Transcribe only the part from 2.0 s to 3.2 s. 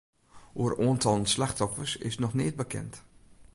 noch neat bekend.